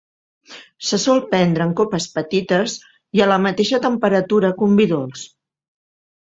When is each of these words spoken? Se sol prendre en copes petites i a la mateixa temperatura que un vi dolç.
Se 0.87 0.97
sol 1.03 1.21
prendre 1.33 1.67
en 1.69 1.75
copes 1.81 2.07
petites 2.15 2.79
i 3.21 3.25
a 3.27 3.29
la 3.35 3.39
mateixa 3.45 3.83
temperatura 3.87 4.53
que 4.59 4.69
un 4.73 4.77
vi 4.83 4.91
dolç. 4.97 5.31